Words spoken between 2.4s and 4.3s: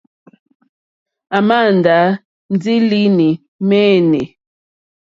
ndí línì mɛ́ɛ́nɛ́.